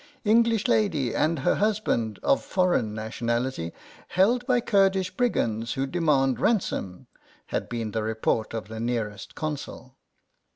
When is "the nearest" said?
8.67-9.35